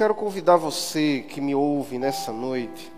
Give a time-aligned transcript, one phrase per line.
[0.00, 2.90] quero convidar você que me ouve nessa noite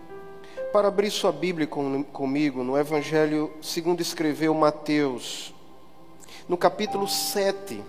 [0.71, 5.53] para abrir sua Bíblia com, comigo no Evangelho segundo escreveu Mateus,
[6.47, 7.83] no capítulo 7.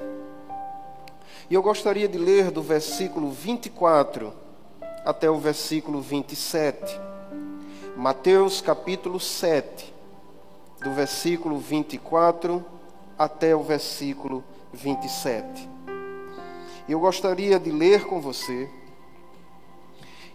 [1.48, 4.33] E eu gostaria de ler do versículo 24
[5.05, 7.01] até o versículo 27.
[7.96, 9.95] Mateus capítulo 7,
[10.83, 12.65] do versículo 24
[13.16, 15.71] até o versículo 27.
[16.88, 18.69] Eu gostaria de ler com você,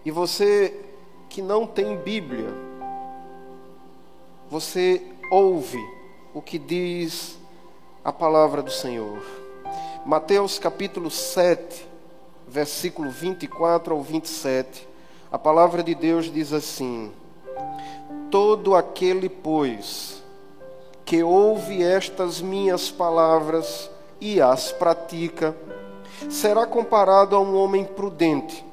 [0.10, 0.74] e você
[1.30, 2.52] que não tem Bíblia,
[4.50, 5.78] você ouve
[6.34, 7.38] o que diz
[8.04, 9.22] a palavra do Senhor.
[10.04, 11.88] Mateus capítulo 7,
[12.48, 14.90] versículo 24 ao 27,
[15.32, 17.12] a palavra de Deus diz assim:
[18.32, 20.24] Todo aquele, pois,
[21.06, 25.56] que ouve estas minhas palavras e as pratica,
[26.32, 28.68] será comparado a um homem prudente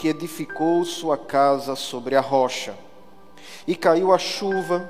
[0.00, 2.74] que edificou sua casa sobre a rocha.
[3.66, 4.88] E caiu a chuva,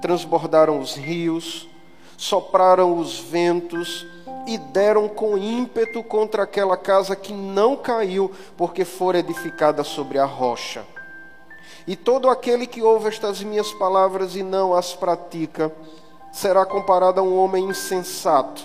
[0.00, 1.68] transbordaram os rios,
[2.16, 4.04] sopraram os ventos
[4.48, 10.24] e deram com ímpeto contra aquela casa que não caiu, porque fora edificada sobre a
[10.24, 10.84] rocha.
[11.86, 15.72] E todo aquele que ouve estas minhas palavras e não as pratica,
[16.32, 18.60] será comparado a um homem insensato,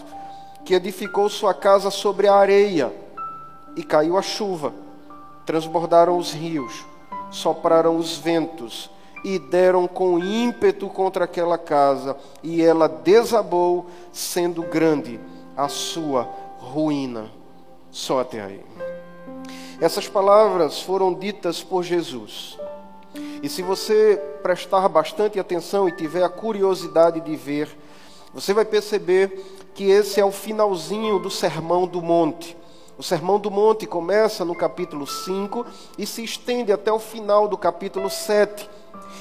[0.66, 2.92] que edificou sua casa sobre a areia,
[3.76, 4.87] e caiu a chuva,
[5.48, 6.86] transbordaram os rios,
[7.32, 8.92] sopraram os ventos,
[9.24, 15.20] e deram com ímpeto contra aquela casa, e ela desabou, sendo grande
[15.56, 17.32] a sua ruína.
[17.90, 18.64] Só até aí.
[19.80, 22.58] Essas palavras foram ditas por Jesus.
[23.42, 27.70] E se você prestar bastante atenção e tiver a curiosidade de ver,
[28.34, 32.58] você vai perceber que esse é o finalzinho do Sermão do Monte.
[32.98, 35.64] O Sermão do Monte começa no capítulo 5
[36.00, 38.68] e se estende até o final do capítulo 7.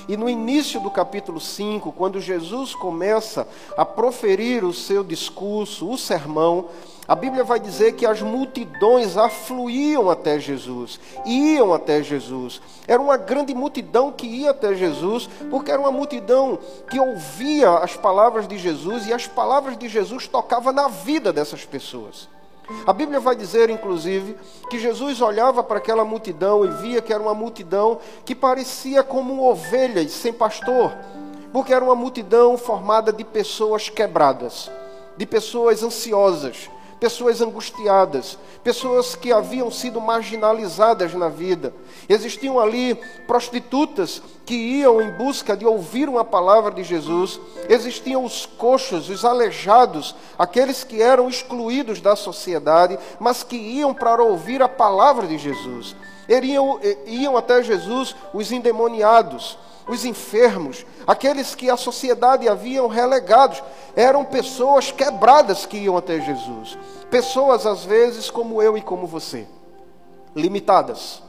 [0.09, 5.99] E no início do capítulo 5, quando Jesus começa a proferir o seu discurso, o
[5.99, 6.71] sermão,
[7.07, 12.63] a Bíblia vai dizer que as multidões afluíam até Jesus, iam até Jesus.
[12.89, 16.59] Era uma grande multidão que ia até Jesus, porque era uma multidão
[16.91, 21.63] que ouvia as palavras de Jesus e as palavras de Jesus tocavam na vida dessas
[21.67, 22.27] pessoas.
[22.87, 24.37] A Bíblia vai dizer, inclusive,
[24.69, 29.49] que Jesus olhava para aquela multidão e via que era uma multidão que parecia como
[29.49, 30.93] ovelhas sem pastor,
[31.53, 34.71] porque era uma multidão formada de pessoas quebradas,
[35.17, 36.69] de pessoas ansiosas,
[36.99, 41.73] pessoas angustiadas, pessoas que haviam sido marginalizadas na vida.
[42.09, 42.95] Existiam ali
[43.27, 49.25] prostitutas que iam em busca de ouvir uma palavra de Jesus, existiam os coxos, os
[49.25, 55.37] aleijados, aqueles que eram excluídos da sociedade, mas que iam para ouvir a palavra de
[55.37, 55.97] Jesus.
[56.29, 63.63] Iam, iam até Jesus os endemoniados, os enfermos, aqueles que a sociedade haviam relegados,
[63.97, 66.79] eram pessoas quebradas que iam até Jesus.
[67.11, 69.47] Pessoas, às vezes, como eu e como você,
[70.35, 71.26] limitadas.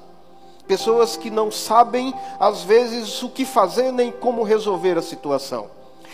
[0.67, 5.69] Pessoas que não sabem, às vezes, o que fazer nem como resolver a situação.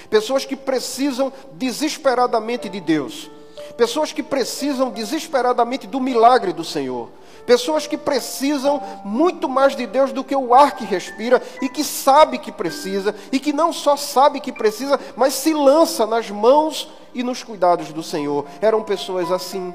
[0.09, 3.31] Pessoas que precisam desesperadamente de Deus.
[3.75, 7.09] Pessoas que precisam desesperadamente do milagre do Senhor.
[7.47, 11.83] Pessoas que precisam muito mais de Deus do que o ar que respira e que
[11.83, 16.89] sabe que precisa e que não só sabe que precisa, mas se lança nas mãos
[17.13, 18.45] e nos cuidados do Senhor.
[18.61, 19.73] Eram pessoas assim,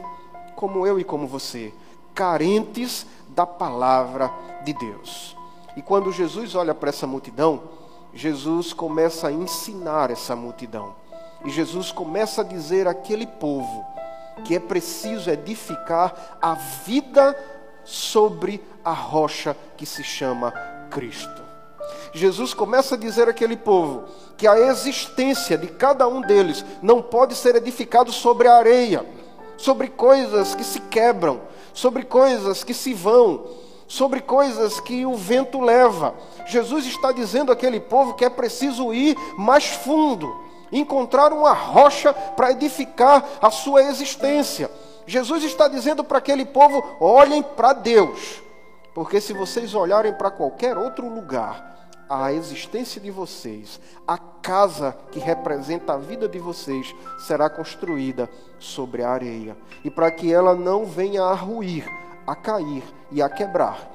[0.54, 1.74] como eu e como você,
[2.14, 4.32] carentes da palavra
[4.68, 5.36] de Deus.
[5.76, 7.62] E quando Jesus olha para essa multidão,
[8.12, 10.94] Jesus começa a ensinar essa multidão.
[11.44, 13.84] E Jesus começa a dizer àquele povo
[14.44, 17.36] que é preciso edificar a vida
[17.84, 20.52] sobre a rocha que se chama
[20.90, 21.42] Cristo.
[22.12, 24.04] Jesus começa a dizer àquele povo
[24.36, 29.04] que a existência de cada um deles não pode ser edificado sobre a areia,
[29.56, 31.40] sobre coisas que se quebram,
[31.72, 33.46] sobre coisas que se vão,
[33.88, 36.14] sobre coisas que o vento leva.
[36.46, 42.52] Jesus está dizendo àquele povo que é preciso ir mais fundo, encontrar uma rocha para
[42.52, 44.70] edificar a sua existência.
[45.06, 48.42] Jesus está dizendo para aquele povo: olhem para Deus,
[48.94, 51.76] porque se vocês olharem para qualquer outro lugar,
[52.08, 59.02] a existência de vocês, a casa que representa a vida de vocês, será construída sobre
[59.02, 59.56] a areia.
[59.84, 61.86] E para que ela não venha a ruir,
[62.28, 63.90] a cair e a quebrar,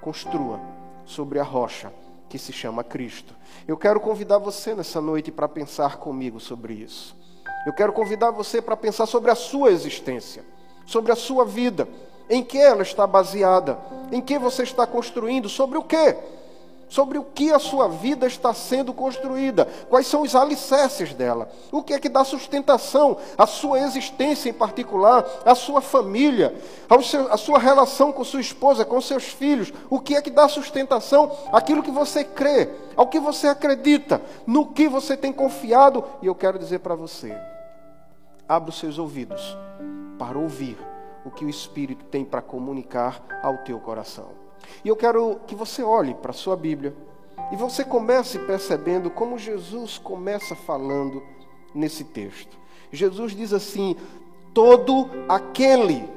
[0.00, 0.60] construa
[1.06, 1.92] sobre a rocha
[2.28, 3.32] que se chama Cristo.
[3.66, 7.16] Eu quero convidar você nessa noite para pensar comigo sobre isso.
[7.64, 10.44] Eu quero convidar você para pensar sobre a sua existência,
[10.84, 11.86] sobre a sua vida.
[12.28, 13.78] Em que ela está baseada?
[14.10, 15.48] Em que você está construindo?
[15.48, 16.16] Sobre o quê?
[16.90, 21.82] Sobre o que a sua vida está sendo construída, quais são os alicerces dela, o
[21.82, 26.54] que é que dá sustentação à sua existência em particular, à sua família,
[27.02, 30.48] seu, à sua relação com sua esposa, com seus filhos, o que é que dá
[30.48, 36.26] sustentação àquilo que você crê, ao que você acredita, no que você tem confiado, e
[36.26, 37.32] eu quero dizer para você,
[38.48, 39.56] abra os seus ouvidos
[40.18, 40.76] para ouvir
[41.24, 44.39] o que o Espírito tem para comunicar ao teu coração.
[44.84, 46.94] E eu quero que você olhe para a sua Bíblia
[47.52, 51.22] e você comece percebendo como Jesus começa falando
[51.74, 52.58] nesse texto.
[52.92, 53.96] Jesus diz assim:
[54.54, 56.08] todo aquele.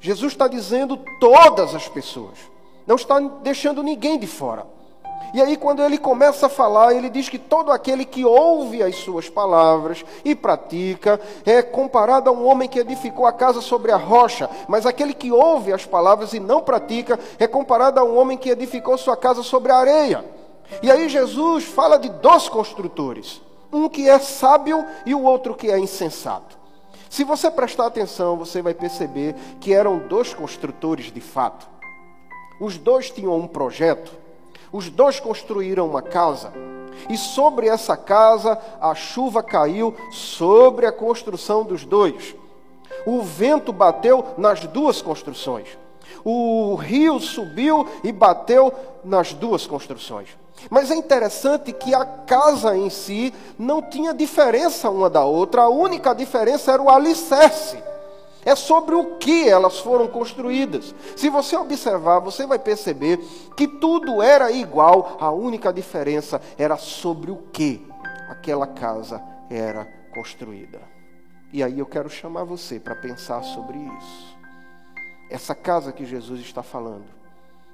[0.00, 2.38] Jesus está dizendo todas as pessoas,
[2.86, 4.66] não está deixando ninguém de fora.
[5.32, 8.96] E aí, quando ele começa a falar, ele diz que todo aquele que ouve as
[8.96, 13.96] suas palavras e pratica é comparado a um homem que edificou a casa sobre a
[13.96, 18.36] rocha, mas aquele que ouve as palavras e não pratica é comparado a um homem
[18.36, 20.24] que edificou sua casa sobre a areia.
[20.82, 23.40] E aí, Jesus fala de dois construtores:
[23.72, 26.58] um que é sábio e o outro que é insensato.
[27.08, 31.68] Se você prestar atenção, você vai perceber que eram dois construtores de fato.
[32.60, 34.19] Os dois tinham um projeto
[34.72, 36.52] os dois construíram uma casa,
[37.08, 42.34] e sobre essa casa a chuva caiu sobre a construção dos dois.
[43.06, 45.78] O vento bateu nas duas construções.
[46.24, 48.72] O rio subiu e bateu
[49.04, 50.28] nas duas construções.
[50.68, 55.68] Mas é interessante que a casa em si não tinha diferença uma da outra, a
[55.68, 57.82] única diferença era o alicerce.
[58.44, 60.94] É sobre o que elas foram construídas.
[61.16, 63.18] Se você observar, você vai perceber
[63.56, 67.86] que tudo era igual, a única diferença era sobre o que
[68.28, 69.84] aquela casa era
[70.14, 70.80] construída.
[71.52, 74.38] E aí eu quero chamar você para pensar sobre isso.
[75.28, 77.06] Essa casa que Jesus está falando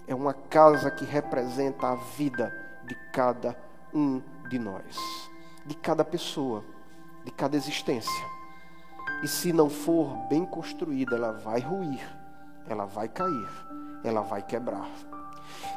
[0.06, 2.52] é uma casa que representa a vida
[2.84, 3.56] de cada
[3.94, 4.96] um de nós,
[5.64, 6.64] de cada pessoa,
[7.24, 8.35] de cada existência.
[9.22, 12.00] E se não for bem construída, ela vai ruir,
[12.68, 13.48] ela vai cair,
[14.04, 14.88] ela vai quebrar.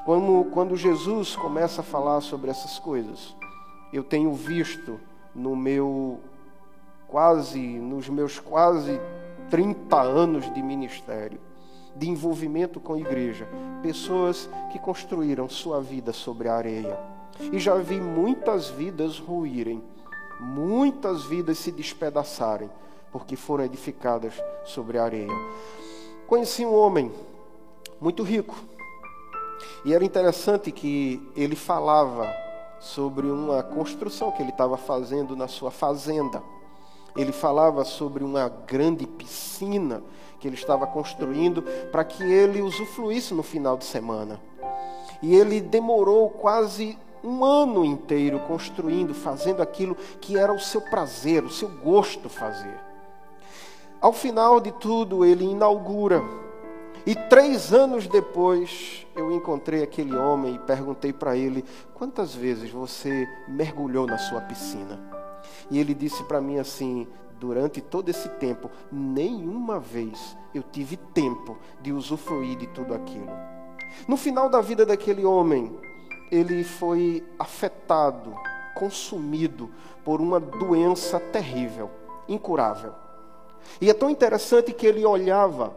[0.03, 3.35] Quando, quando Jesus começa a falar sobre essas coisas,
[3.93, 4.99] eu tenho visto
[5.33, 6.19] no meu
[7.07, 8.99] quase, nos meus quase
[9.49, 11.39] 30 anos de ministério,
[11.95, 13.47] de envolvimento com a igreja,
[13.81, 16.99] pessoas que construíram sua vida sobre a areia.
[17.51, 19.81] E já vi muitas vidas ruírem,
[20.39, 22.69] muitas vidas se despedaçarem
[23.11, 24.33] porque foram edificadas
[24.65, 25.33] sobre a areia.
[26.27, 27.11] Conheci um homem
[27.99, 28.55] muito rico.
[29.83, 32.31] E era interessante que ele falava
[32.79, 36.41] sobre uma construção que ele estava fazendo na sua fazenda.
[37.15, 40.01] Ele falava sobre uma grande piscina
[40.39, 41.61] que ele estava construindo
[41.91, 44.39] para que ele usufruísse no final de semana.
[45.21, 51.43] E ele demorou quase um ano inteiro construindo, fazendo aquilo que era o seu prazer,
[51.43, 52.88] o seu gosto fazer.
[54.01, 56.23] Ao final de tudo, ele inaugura.
[57.05, 63.27] E três anos depois, eu encontrei aquele homem e perguntei para ele: quantas vezes você
[63.45, 64.97] mergulhou na sua piscina?
[65.69, 67.07] E ele disse para mim assim:
[67.37, 73.31] durante todo esse tempo, nenhuma vez eu tive tempo de usufruir de tudo aquilo.
[74.07, 75.77] No final da vida daquele homem,
[76.31, 78.33] ele foi afetado,
[78.75, 79.69] consumido
[80.05, 81.91] por uma doença terrível,
[82.29, 82.93] incurável.
[83.81, 85.73] E é tão interessante que ele olhava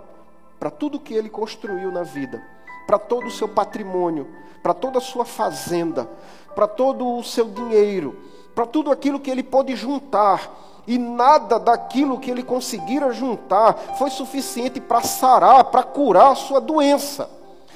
[0.58, 2.42] para tudo que ele construiu na vida,
[2.86, 4.28] para todo o seu patrimônio,
[4.62, 6.08] para toda a sua fazenda,
[6.54, 8.16] para todo o seu dinheiro,
[8.54, 14.10] para tudo aquilo que ele pôde juntar, e nada daquilo que ele conseguira juntar foi
[14.10, 17.30] suficiente para sarar, para curar a sua doença.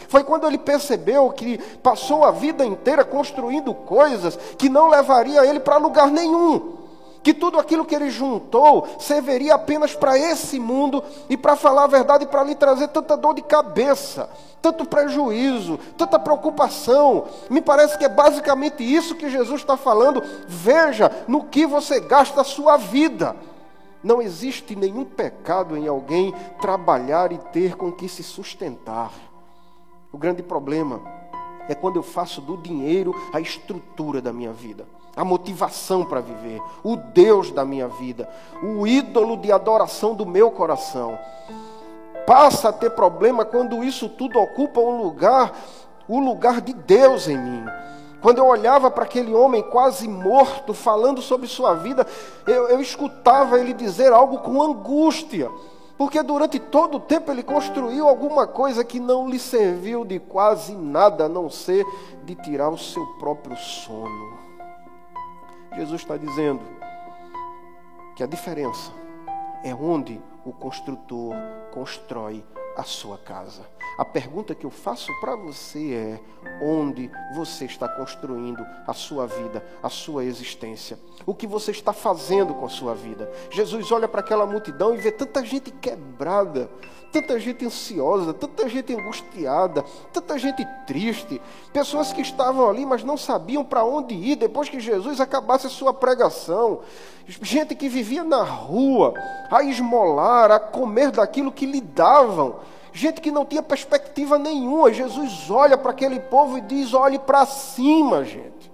[0.09, 5.61] Foi quando ele percebeu que passou a vida inteira construindo coisas que não levaria ele
[5.61, 6.76] para lugar nenhum
[7.27, 11.89] que tudo aquilo que ele juntou serviria apenas para esse mundo e para falar a
[11.89, 14.31] verdade, para lhe trazer tanta dor de cabeça,
[14.63, 17.25] tanto prejuízo, tanta preocupação.
[17.51, 20.23] Me parece que é basicamente isso que Jesus está falando.
[20.47, 23.35] Veja no que você gasta a sua vida.
[24.05, 29.11] Não existe nenhum pecado em alguém trabalhar e ter com que se sustentar.
[30.13, 31.03] O grande problema
[31.69, 34.87] é quando eu faço do dinheiro a estrutura da minha vida
[35.17, 38.29] a motivação para viver, o Deus da minha vida,
[38.63, 41.19] o ídolo de adoração do meu coração.
[42.27, 45.57] Passa a ter problema quando isso tudo ocupa um lugar,
[46.07, 47.65] o lugar de Deus em mim.
[48.21, 52.07] Quando eu olhava para aquele homem quase morto, falando sobre sua vida,
[52.47, 55.51] eu, eu escutava ele dizer algo com angústia.
[55.97, 60.75] Porque durante todo o tempo ele construiu alguma coisa que não lhe serviu de quase
[60.75, 61.87] nada, a não ser
[62.25, 64.46] de tirar o seu próprio sono.
[65.77, 66.63] Jesus está dizendo
[68.17, 68.91] que a diferença
[69.63, 71.35] é onde o construtor
[71.71, 72.43] constrói
[72.75, 73.63] a sua casa.
[73.99, 76.21] A pergunta que eu faço para você é:
[76.63, 80.99] onde você está construindo a sua vida, a sua existência?
[81.27, 83.31] O que você está fazendo com a sua vida?
[83.51, 86.71] Jesus olha para aquela multidão e vê tanta gente quebrada,
[87.13, 91.41] tanta gente ansiosa, tanta gente angustiada, tanta gente triste,
[91.73, 95.71] pessoas que estavam ali, mas não sabiam para onde ir depois que Jesus acabasse a
[95.71, 96.81] sua pregação,
[97.27, 99.15] gente que vivia na rua,
[99.51, 102.57] a esmolar, a comer daquilo que lhe davam
[102.97, 104.93] gente que não tinha perspectiva nenhuma.
[104.93, 108.73] Jesus olha para aquele povo e diz: olhe para cima, gente.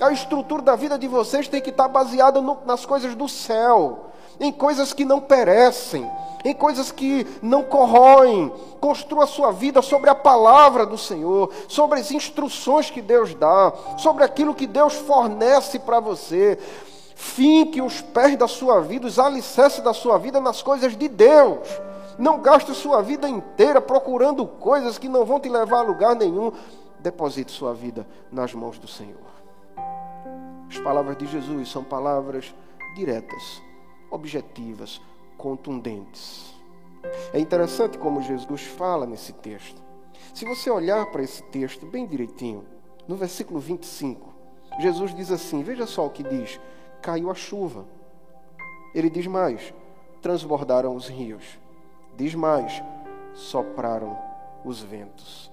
[0.00, 4.10] A estrutura da vida de vocês tem que estar baseada no, nas coisas do céu,
[4.38, 6.08] em coisas que não perecem,
[6.44, 8.52] em coisas que não corroem.
[8.80, 14.24] Construa sua vida sobre a palavra do Senhor, sobre as instruções que Deus dá, sobre
[14.24, 16.58] aquilo que Deus fornece para você.
[17.14, 21.66] Finque os pés da sua vida, os alicerces da sua vida nas coisas de Deus.
[22.18, 26.52] Não gaste sua vida inteira procurando coisas que não vão te levar a lugar nenhum.
[27.00, 29.26] Deposite sua vida nas mãos do Senhor.
[30.68, 32.54] As palavras de Jesus são palavras
[32.96, 33.62] diretas,
[34.10, 35.00] objetivas,
[35.36, 36.54] contundentes.
[37.32, 39.80] É interessante como Jesus fala nesse texto.
[40.34, 42.64] Se você olhar para esse texto bem direitinho,
[43.06, 44.34] no versículo 25,
[44.80, 46.60] Jesus diz assim: veja só o que diz:
[47.00, 47.86] caiu a chuva.
[48.94, 49.72] Ele diz mais:
[50.20, 51.58] transbordaram os rios.
[52.16, 52.82] Diz mais:
[53.34, 54.18] sopraram
[54.64, 55.50] os ventos.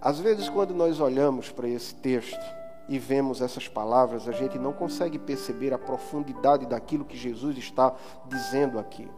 [0.00, 2.40] Às vezes, quando nós olhamos para esse texto
[2.88, 7.94] e vemos essas palavras, a gente não consegue perceber a profundidade daquilo que Jesus está
[8.26, 9.08] dizendo aqui.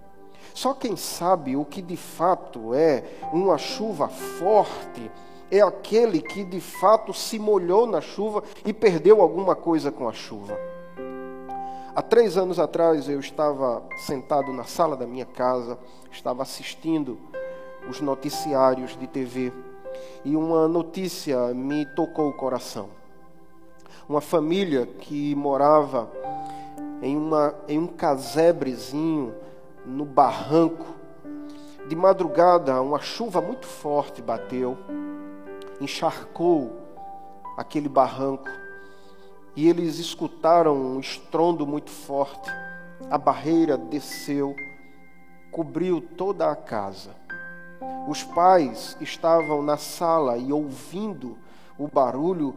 [0.54, 5.10] Só quem sabe o que de fato é uma chuva forte
[5.52, 10.12] é aquele que de fato se molhou na chuva e perdeu alguma coisa com a
[10.12, 10.58] chuva.
[11.94, 15.78] Há três anos atrás eu estava sentado na sala da minha casa,
[16.10, 17.18] estava assistindo
[17.86, 19.52] os noticiários de TV
[20.24, 22.88] e uma notícia me tocou o coração.
[24.08, 26.10] Uma família que morava
[27.02, 29.34] em, uma, em um casebrezinho
[29.84, 30.86] no barranco.
[31.88, 34.78] De madrugada, uma chuva muito forte bateu,
[35.80, 36.80] encharcou
[37.56, 38.48] aquele barranco
[39.54, 42.50] e eles escutaram um estrondo muito forte.
[43.10, 44.54] A barreira desceu,
[45.50, 47.14] cobriu toda a casa.
[48.08, 51.36] Os pais estavam na sala e, ouvindo
[51.76, 52.54] o barulho,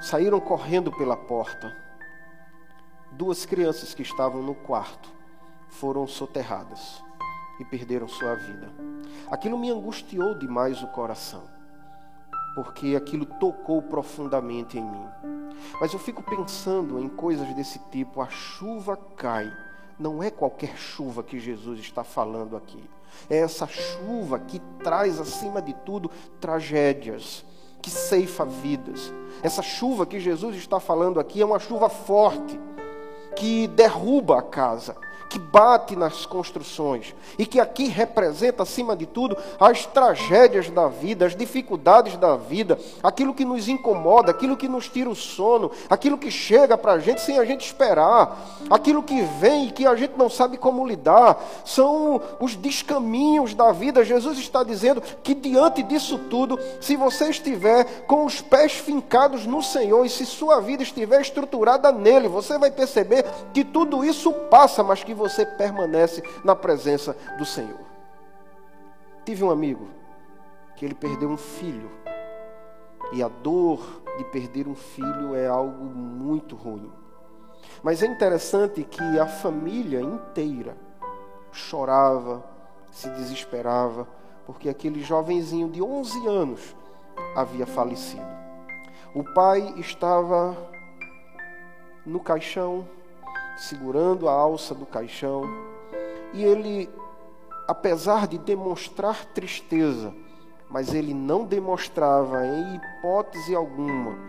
[0.00, 1.76] saíram correndo pela porta.
[3.12, 5.17] Duas crianças que estavam no quarto
[5.68, 7.02] foram soterradas
[7.60, 8.72] e perderam sua vida.
[9.30, 11.42] Aquilo me angustiou demais o coração,
[12.54, 15.06] porque aquilo tocou profundamente em mim.
[15.80, 18.20] Mas eu fico pensando em coisas desse tipo.
[18.20, 19.52] A chuva cai.
[19.98, 22.88] Não é qualquer chuva que Jesus está falando aqui.
[23.28, 26.10] É essa chuva que traz, acima de tudo,
[26.40, 27.44] tragédias,
[27.82, 29.12] que ceifa vidas.
[29.42, 32.58] Essa chuva que Jesus está falando aqui é uma chuva forte,
[33.36, 34.96] que derruba a casa,
[35.28, 41.26] que bate nas construções e que aqui representa, acima de tudo, as tragédias da vida,
[41.26, 46.16] as dificuldades da vida, aquilo que nos incomoda, aquilo que nos tira o sono, aquilo
[46.16, 48.36] que chega para a gente sem a gente esperar,
[48.70, 53.72] aquilo que vem e que a gente não sabe como lidar, são os descaminhos da
[53.72, 54.04] vida.
[54.04, 59.62] Jesus está dizendo que diante disso tudo, se você estiver com os pés fincados no
[59.62, 64.82] Senhor e se sua vida estiver estruturada nele, você vai perceber que tudo isso passa,
[64.82, 67.80] mas que você permanece na presença do Senhor.
[69.24, 69.88] Tive um amigo
[70.76, 71.90] que ele perdeu um filho.
[73.12, 76.90] E a dor de perder um filho é algo muito ruim.
[77.82, 80.76] Mas é interessante que a família inteira
[81.52, 82.44] chorava,
[82.90, 84.06] se desesperava,
[84.46, 86.76] porque aquele jovenzinho de 11 anos
[87.36, 88.26] havia falecido.
[89.14, 90.56] O pai estava
[92.04, 92.86] no caixão,
[93.58, 95.44] segurando a alça do caixão,
[96.32, 96.88] e ele,
[97.66, 100.14] apesar de demonstrar tristeza,
[100.70, 104.28] mas ele não demonstrava em hipótese alguma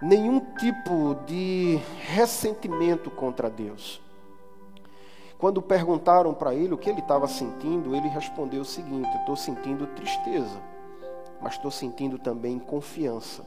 [0.00, 4.00] nenhum tipo de ressentimento contra Deus.
[5.38, 9.86] Quando perguntaram para ele o que ele estava sentindo, ele respondeu o seguinte: Estou sentindo
[9.88, 10.58] tristeza,
[11.40, 13.44] mas estou sentindo também confiança,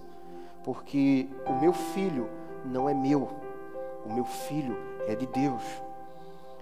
[0.64, 2.30] porque o meu filho
[2.66, 3.30] não é meu,
[4.10, 4.76] o meu filho
[5.08, 5.62] é de Deus.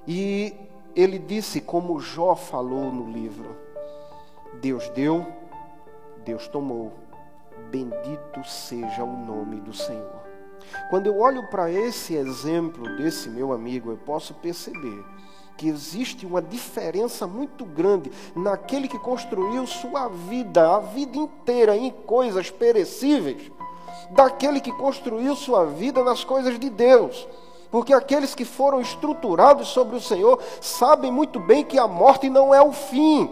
[0.05, 0.53] E
[0.95, 3.55] ele disse, como Jó falou no livro:
[4.61, 5.25] Deus deu,
[6.25, 6.93] Deus tomou,
[7.71, 10.27] bendito seja o nome do Senhor.
[10.89, 15.05] Quando eu olho para esse exemplo desse meu amigo, eu posso perceber
[15.55, 21.89] que existe uma diferença muito grande naquele que construiu sua vida, a vida inteira, em
[21.89, 23.51] coisas perecíveis,
[24.09, 27.27] daquele que construiu sua vida nas coisas de Deus.
[27.69, 32.53] Porque aqueles que foram estruturados sobre o Senhor sabem muito bem que a morte não
[32.53, 33.29] é o fim,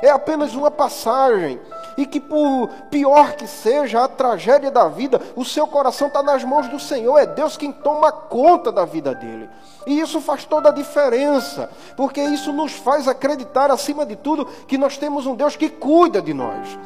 [0.00, 1.60] é apenas uma passagem
[1.96, 6.44] e que, por pior que seja a tragédia da vida, o seu coração está nas
[6.44, 9.48] mãos do Senhor, é Deus quem toma conta da vida dele.
[9.86, 14.76] E isso faz toda a diferença, porque isso nos faz acreditar, acima de tudo, que
[14.76, 16.78] nós temos um Deus que cuida de nós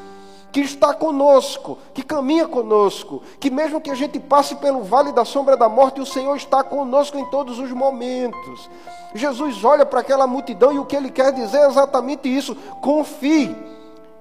[0.53, 5.25] que está conosco, que caminha conosco, que mesmo que a gente passe pelo vale da
[5.25, 8.69] sombra da morte, o Senhor está conosco em todos os momentos.
[9.15, 13.55] Jesus olha para aquela multidão e o que ele quer dizer é exatamente isso: confie.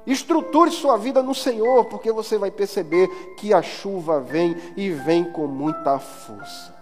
[0.06, 3.08] Estruture sua vida no Senhor, porque você vai perceber
[3.38, 6.74] que a chuva vem e vem com muita força.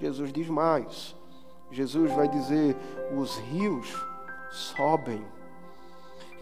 [0.00, 1.14] Jesus diz mais.
[1.70, 2.76] Jesus vai dizer:
[3.16, 3.94] os rios
[4.50, 5.24] sobem.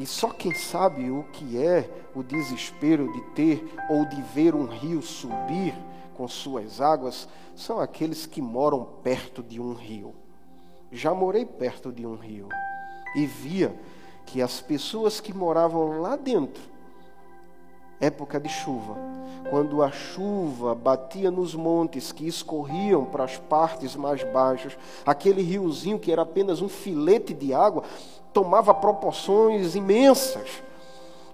[0.00, 4.64] E só quem sabe o que é o desespero de ter ou de ver um
[4.64, 5.74] rio subir
[6.14, 10.14] com suas águas são aqueles que moram perto de um rio.
[10.90, 12.48] Já morei perto de um rio
[13.14, 13.78] e via
[14.24, 16.62] que as pessoas que moravam lá dentro,
[18.00, 18.96] época de chuva,
[19.50, 25.98] quando a chuva batia nos montes que escorriam para as partes mais baixas, aquele riozinho
[25.98, 27.82] que era apenas um filete de água,
[28.32, 30.62] tomava proporções imensas.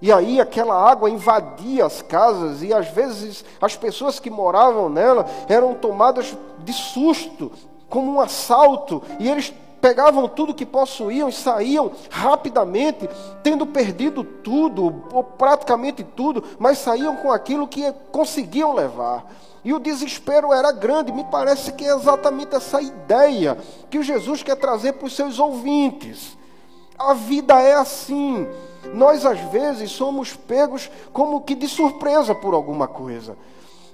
[0.01, 5.27] E aí aquela água invadia as casas e às vezes as pessoas que moravam nela
[5.49, 7.51] eram tomadas de susto,
[7.89, 9.55] como um assalto, e eles
[9.87, 13.09] pegavam tudo que possuíam e saíam rapidamente,
[13.41, 19.33] tendo perdido tudo, ou praticamente tudo, mas saíam com aquilo que conseguiam levar.
[19.65, 21.13] E o desespero era grande.
[21.13, 23.57] Me parece que é exatamente essa ideia
[23.89, 26.37] que Jesus quer trazer para os seus ouvintes.
[26.99, 28.45] A vida é assim.
[28.93, 33.39] Nós, às vezes, somos pegos como que de surpresa por alguma coisa.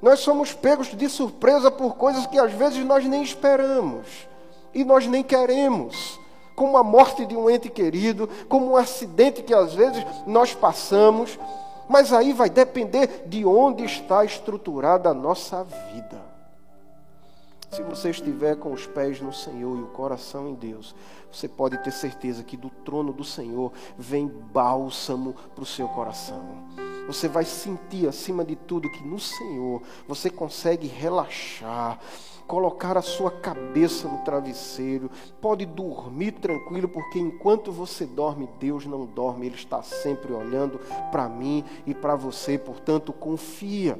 [0.00, 4.31] Nós somos pegos de surpresa por coisas que às vezes nós nem esperamos
[4.74, 6.20] e nós nem queremos.
[6.54, 11.38] Como a morte de um ente querido, como um acidente que às vezes nós passamos,
[11.88, 16.31] mas aí vai depender de onde está estruturada a nossa vida.
[17.72, 20.94] Se você estiver com os pés no Senhor e o coração em Deus,
[21.32, 26.44] você pode ter certeza que do trono do Senhor vem bálsamo para o seu coração.
[27.06, 31.98] Você vai sentir, acima de tudo, que no Senhor você consegue relaxar,
[32.46, 39.06] colocar a sua cabeça no travesseiro, pode dormir tranquilo, porque enquanto você dorme, Deus não
[39.06, 40.78] dorme, Ele está sempre olhando
[41.10, 43.98] para mim e para você, portanto, confia.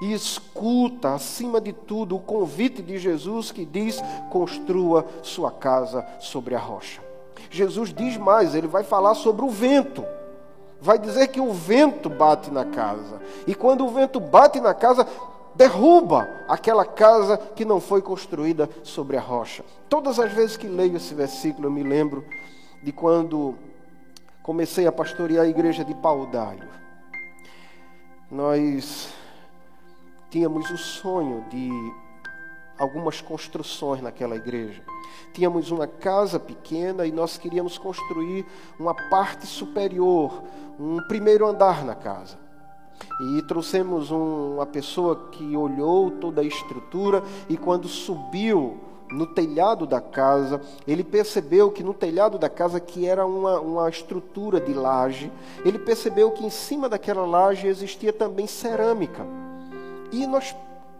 [0.00, 6.54] E escuta, acima de tudo, o convite de Jesus que diz: construa sua casa sobre
[6.54, 7.02] a rocha.
[7.50, 10.04] Jesus diz mais, ele vai falar sobre o vento
[10.80, 13.20] vai dizer que o vento bate na casa.
[13.46, 15.06] E quando o vento bate na casa,
[15.54, 19.64] derruba aquela casa que não foi construída sobre a rocha.
[19.88, 22.24] Todas as vezes que leio esse versículo, eu me lembro
[22.82, 23.56] de quando
[24.42, 26.68] comecei a pastorear a igreja de Paudalho.
[28.30, 29.08] Nós
[30.30, 31.70] tínhamos o sonho de
[32.78, 34.82] algumas construções naquela igreja.
[35.32, 38.46] Tínhamos uma casa pequena e nós queríamos construir
[38.78, 40.42] uma parte superior,
[40.78, 42.38] um primeiro andar na casa.
[43.20, 48.78] E trouxemos um, uma pessoa que olhou toda a estrutura e quando subiu
[49.10, 53.88] no telhado da casa, ele percebeu que no telhado da casa, que era uma, uma
[53.88, 55.32] estrutura de laje,
[55.64, 59.26] ele percebeu que em cima daquela laje existia também cerâmica.
[60.10, 60.54] E nós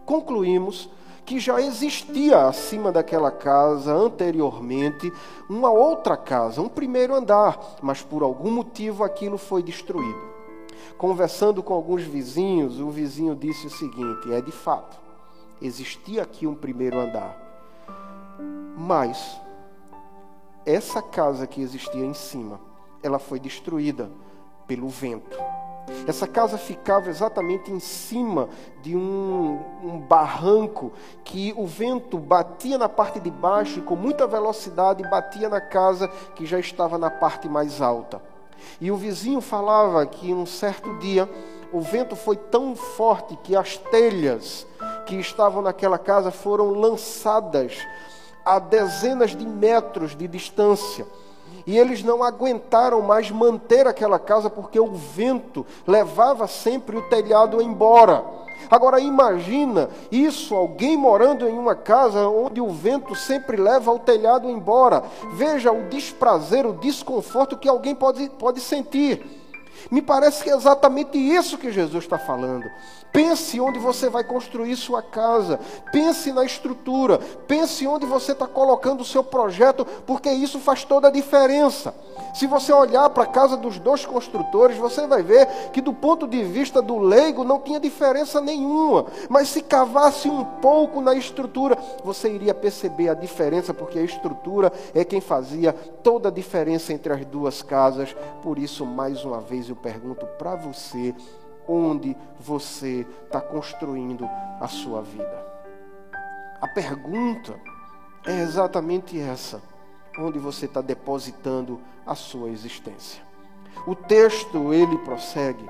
[0.05, 0.89] concluímos
[1.25, 5.13] que já existia acima daquela casa anteriormente
[5.47, 10.29] uma outra casa, um primeiro andar, mas por algum motivo aquilo foi destruído.
[10.97, 14.99] Conversando com alguns vizinhos, o vizinho disse o seguinte: é de fato,
[15.61, 17.37] existia aqui um primeiro andar,
[18.75, 19.39] mas
[20.65, 22.59] essa casa que existia em cima,
[23.03, 24.09] ela foi destruída
[24.67, 25.37] pelo vento.
[26.07, 28.49] Essa casa ficava exatamente em cima
[28.81, 30.91] de um, um, barranco
[31.23, 36.07] que o vento batia na parte de baixo e com muita velocidade batia na casa
[36.35, 38.21] que já estava na parte mais alta.
[38.81, 41.29] E o vizinho falava que um certo dia
[41.71, 44.65] o vento foi tão forte que as telhas
[45.05, 47.77] que estavam naquela casa foram lançadas
[48.43, 51.05] a dezenas de metros de distância.
[51.65, 57.61] E eles não aguentaram mais manter aquela casa porque o vento levava sempre o telhado
[57.61, 58.23] embora.
[58.69, 64.49] Agora imagina isso, alguém morando em uma casa onde o vento sempre leva o telhado
[64.49, 65.03] embora.
[65.33, 69.38] Veja o desprazer, o desconforto que alguém pode, pode sentir.
[69.89, 72.65] Me parece que é exatamente isso que Jesus está falando.
[73.11, 75.59] Pense onde você vai construir sua casa.
[75.91, 77.17] Pense na estrutura.
[77.47, 81.93] Pense onde você está colocando o seu projeto, porque isso faz toda a diferença.
[82.33, 86.27] Se você olhar para a casa dos dois construtores, você vai ver que, do ponto
[86.27, 89.07] de vista do leigo, não tinha diferença nenhuma.
[89.27, 94.71] Mas se cavasse um pouco na estrutura, você iria perceber a diferença, porque a estrutura
[94.93, 98.15] é quem fazia toda a diferença entre as duas casas.
[98.43, 101.15] Por isso, mais uma vez, eu pergunto para você
[101.67, 104.27] onde você está construindo
[104.59, 105.47] a sua vida.
[106.59, 107.59] A pergunta
[108.25, 109.61] é exatamente essa:
[110.17, 113.23] onde você está depositando a sua existência?
[113.85, 115.69] O texto ele prossegue,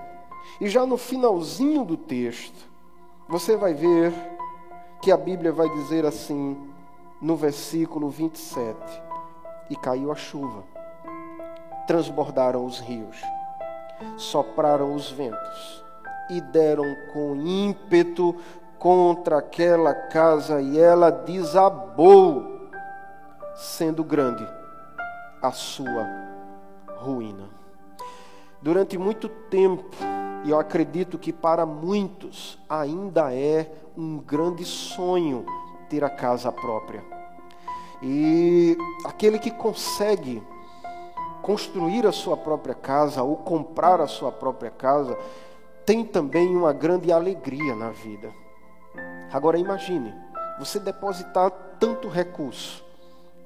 [0.59, 2.67] e já no finalzinho do texto,
[3.27, 4.13] você vai ver
[5.01, 6.57] que a Bíblia vai dizer assim,
[7.21, 8.77] no versículo 27,
[9.69, 10.63] e caiu a chuva,
[11.85, 13.17] transbordaram os rios,
[14.17, 15.83] sopraram os ventos
[16.29, 18.35] e deram com ímpeto
[18.77, 22.69] contra aquela casa e ela desabou,
[23.55, 24.47] sendo grande
[25.41, 26.07] a sua
[26.97, 27.49] ruína.
[28.61, 29.95] Durante muito tempo,
[30.43, 35.45] e eu acredito que para muitos ainda é um grande sonho
[35.89, 37.03] ter a casa própria.
[38.01, 40.41] E aquele que consegue
[41.49, 45.17] construir a sua própria casa ou comprar a sua própria casa,
[45.83, 48.31] tem também uma grande alegria na vida.
[49.33, 50.13] Agora imagine,
[50.59, 52.85] você depositar tanto recurso,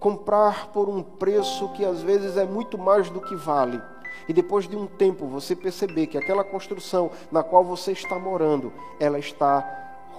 [0.02, 3.82] comprar por um preço que às vezes é muito mais do que vale,
[4.28, 8.74] e depois de um tempo você perceber que aquela construção na qual você está morando,
[9.00, 9.66] ela está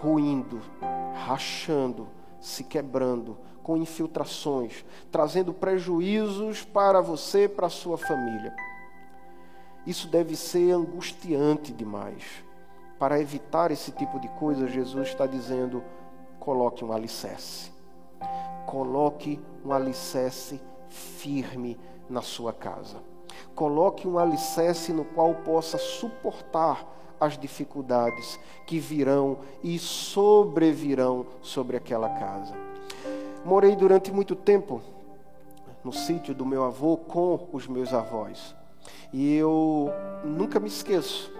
[0.00, 0.58] ruindo,
[1.26, 2.08] rachando,
[2.40, 8.54] se quebrando, com infiltrações, trazendo prejuízos para você, para a sua família.
[9.86, 12.22] Isso deve ser angustiante demais.
[12.98, 15.82] Para evitar esse tipo de coisa, Jesus está dizendo:
[16.38, 17.72] coloque um alicerce.
[18.66, 22.98] Coloque um alicerce firme na sua casa.
[23.54, 26.86] Coloque um alicerce no qual possa suportar
[27.18, 32.73] as dificuldades que virão e sobrevirão sobre aquela casa.
[33.44, 34.80] Morei durante muito tempo
[35.84, 38.56] no sítio do meu avô com os meus avós.
[39.12, 39.90] E eu
[40.24, 41.30] nunca me esqueço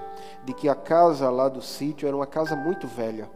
[0.45, 3.31] de que a casa lá do sítio era uma casa muito velha.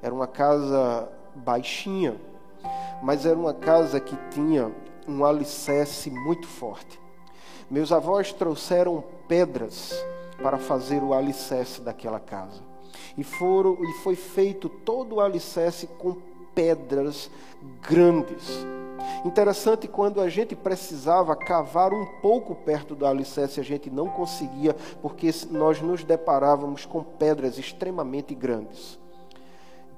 [0.00, 2.14] Era uma casa baixinha,
[3.02, 4.72] mas era uma casa que tinha
[5.08, 7.00] um alicerce muito forte.
[7.68, 9.92] Meus avós trouxeram pedras
[10.40, 12.62] para fazer o alicerce daquela casa.
[13.18, 16.16] E, foram, e foi feito todo o alicerce com
[16.54, 17.30] pedras
[17.82, 18.66] grandes.
[19.24, 24.74] Interessante quando a gente precisava cavar um pouco perto do alicerce, a gente não conseguia,
[25.00, 28.98] porque nós nos deparávamos com pedras extremamente grandes.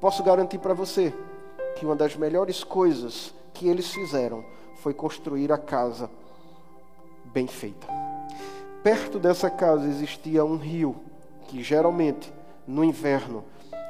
[0.00, 1.12] Posso garantir para você
[1.76, 4.44] que uma das melhores coisas que eles fizeram
[4.76, 6.10] foi construir a casa
[7.24, 7.86] bem feita.
[8.82, 10.94] Perto dessa casa existia um rio
[11.48, 12.32] que geralmente
[12.66, 13.44] no inverno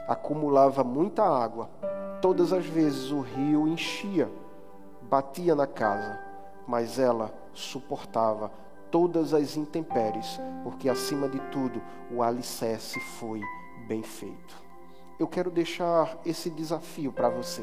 [0.09, 1.69] acumulava muita água.
[2.27, 4.29] Todas as vezes o rio enchia
[5.03, 6.19] batia na casa,
[6.67, 8.51] mas ela suportava
[8.91, 13.41] todas as intempéries, porque acima de tudo o alicerce foi
[13.87, 14.61] bem feito.
[15.21, 17.63] Eu quero deixar esse desafio para você,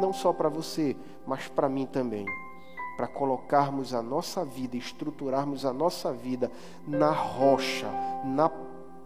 [0.00, 2.26] não só para você, mas para mim também,
[2.96, 6.50] para colocarmos a nossa vida, estruturarmos a nossa vida
[6.84, 7.88] na rocha,
[8.24, 8.50] na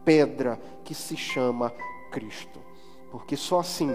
[0.02, 1.70] pedra que se chama
[2.10, 2.67] Cristo.
[3.10, 3.90] Porque só assim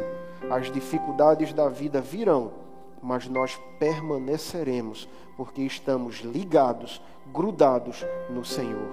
[0.50, 2.64] as dificuldades da vida virão
[3.04, 7.02] mas nós permaneceremos, porque estamos ligados,
[7.34, 8.90] grudados no Senhor.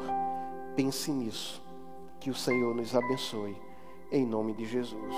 [0.74, 1.62] Pense nisso.
[2.18, 3.56] Que o Senhor nos abençoe.
[4.10, 5.14] Em nome de Jesus.